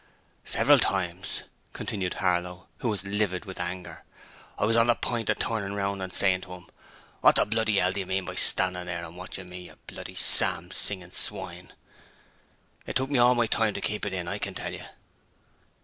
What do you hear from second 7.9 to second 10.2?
do you mean by standin' there and watchin' me, you bloody,